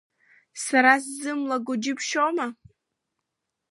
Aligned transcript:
Сара 0.63 0.93
сзымлаго 1.03 1.73
џьыбшьома! 1.83 2.47